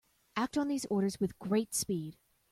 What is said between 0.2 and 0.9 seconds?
Act on these